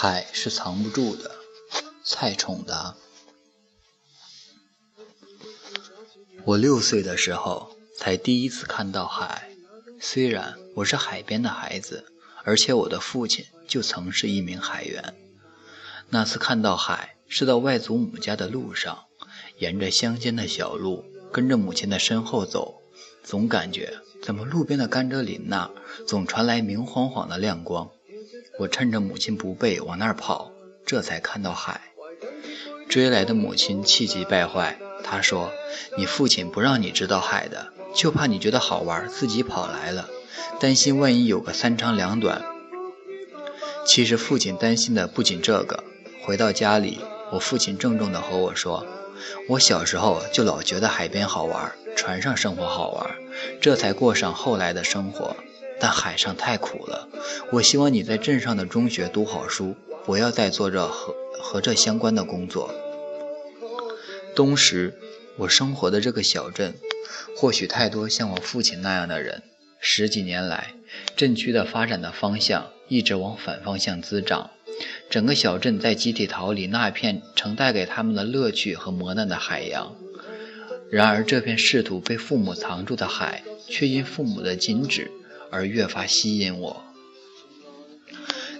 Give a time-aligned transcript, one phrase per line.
[0.00, 1.32] 海是藏不住的，
[2.04, 2.94] 蔡崇达。
[6.44, 9.50] 我六岁的时候才第一次看到海，
[10.00, 12.12] 虽然我是海边的孩子，
[12.44, 15.16] 而且我的父亲就曾是一名海员。
[16.10, 19.06] 那次看到海是到外祖母家的路上，
[19.58, 22.82] 沿着乡间的小路，跟着母亲的身后走，
[23.24, 25.68] 总感觉怎么路边的甘蔗林那
[26.06, 27.90] 总传来明晃晃的亮光。
[28.58, 30.52] 我趁着母亲不备往那儿跑，
[30.84, 31.80] 这才看到海。
[32.88, 35.52] 追来的母亲气急败坏，她说
[35.96, 40.08] ：“你父亲不让你知道海的，就怕你觉得好玩，自己跑来了，
[40.58, 42.42] 担心万一有个三长两短。”
[43.86, 45.84] 其实父亲担心的不仅这个。
[46.24, 46.98] 回到家里，
[47.30, 48.84] 我父亲郑重地和我说
[49.48, 53.10] ：“我小时候就老觉得海边好玩，船上生活好玩，
[53.60, 55.36] 这才过上后来的生活。”
[55.80, 57.08] 但海上太苦了，
[57.52, 62.74] 我希望你在镇上的中学读好书，不要再做这和和这相关的工作。
[64.34, 64.98] 冬时，
[65.36, 66.74] 我生活的这个小镇，
[67.36, 69.42] 或许太多像我父亲那样的人。
[69.80, 70.74] 十几年来，
[71.16, 74.50] 镇区的发展的方向一直往反方向滋长，
[75.08, 79.94] 整个小镇在集体逃离那片曾带给他们的乐趣和磨难的海洋。
[80.90, 85.10] 然而，这片试图被父母藏住的海，却因父母的禁止。
[85.50, 86.84] 而越发吸引我。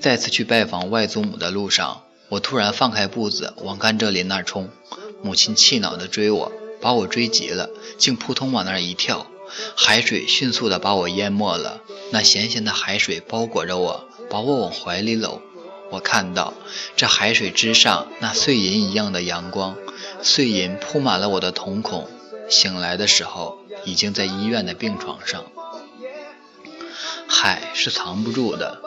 [0.00, 4.68] 再次去拜访外祖母的路上，我突然放开步子往甘蔗林那儿冲，
[5.22, 9.26] 母亲气恼地追我，把我追急了，竟扑通往那儿一跳，
[9.76, 11.80] 海水迅速地把我淹没了。
[12.10, 15.40] 那咸咸的海水包裹着我，把我往怀里搂。
[15.90, 16.52] 我看到
[16.96, 19.76] 这海水之上那碎银一样的阳光，
[20.22, 22.08] 碎银铺满了我的瞳孔。
[22.50, 25.44] 醒来的时候，已经在医院的病床上。
[27.44, 28.80] 海是藏不住的，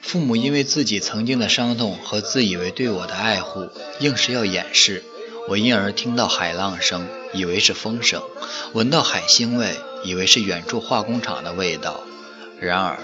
[0.00, 3.68] 父母因为自己曾经的伤痛和自以为对我的爱护，
[4.00, 5.04] 硬是要掩饰。
[5.46, 8.22] 我因而听到海浪声，以为是风声；
[8.72, 12.00] 闻到海腥味，以为是远处化工厂的味道。
[12.58, 12.98] 然而，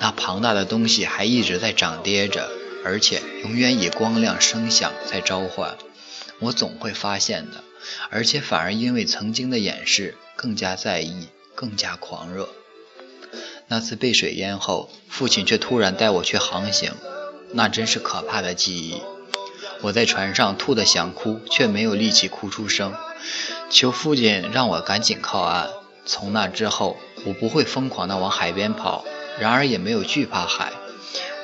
[0.00, 2.50] 那庞大的东西还一直在涨跌着，
[2.84, 5.78] 而且永远以光亮、声响在召唤。
[6.40, 7.62] 我总会发现的，
[8.10, 12.48] 而且反而因为曾经的掩饰，更加在意，更加狂热。
[13.68, 16.92] 那次被水淹后，父亲却突然带我去航行，
[17.52, 19.02] 那真是可怕的记忆。
[19.82, 22.94] 我在船上吐得想哭，却没有力气哭出声，
[23.70, 25.68] 求父亲让我赶紧靠岸。
[26.06, 26.96] 从那之后，
[27.26, 29.04] 我不会疯狂地往海边跑，
[29.38, 30.72] 然而也没有惧怕海。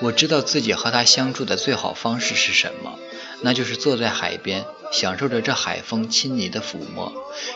[0.00, 2.98] 我知道自己和他相处的最好方式是什么，
[3.42, 7.12] 那就是坐在海边，享受着这海风亲昵的抚摸，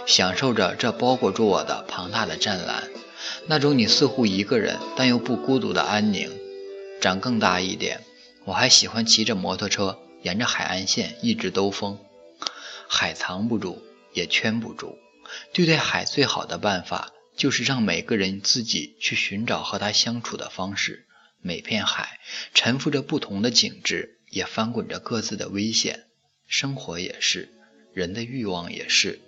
[0.07, 2.85] 享受着这包裹住我的庞大的湛蓝。
[3.51, 6.31] 那种你似乎一个人，但又不孤独的安宁。
[7.01, 8.03] 长更大一点，
[8.45, 11.99] 我还喜欢骑着摩托车，沿着海岸线一直兜风。
[12.87, 13.83] 海藏不住，
[14.13, 14.99] 也圈不住。
[15.55, 21.07] 对待海最好的办法，就是让每个人自己去寻找和它相处的方式。
[21.41, 22.21] 每片海
[22.53, 26.05] 沉浮着不同的景致，也翻滚着各自的危险。
[26.47, 27.49] 生活也是，
[27.95, 29.21] 人的欲望也是。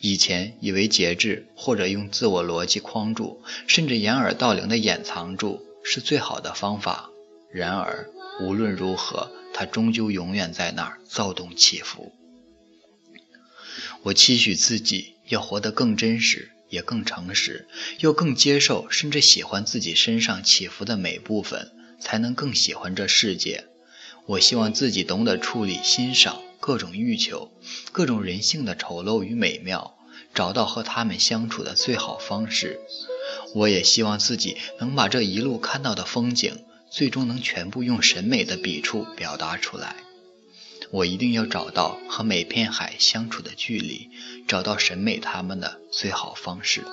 [0.00, 7.10] 以前以为节制或者用自我逻辑框住，甚至掩耳盗铃的掩藏住是最好的方法。
[7.52, 8.08] 然而
[8.40, 12.12] 无论如何，它终究永远在那儿躁动起伏。
[14.02, 17.66] 我期许自己要活得更真实，也更诚实，
[17.98, 23.64] 要更接受，甚至喜欢自己身上起伏的每部分，才能更喜欢这世界。
[24.26, 26.40] 我希望自己懂得处理、欣赏。
[26.68, 27.50] 各种欲求，
[27.92, 29.96] 各种人性的丑陋与美妙，
[30.34, 32.78] 找到和他们相处的最好方式。
[33.54, 39.96] 我也希望自己能把这一路看到的风景，最终能全部用审美的笔触表达出来。
[40.90, 44.10] 我一定要找到和每片海相处的距离，
[44.46, 46.84] 找到审美他们的最好方式。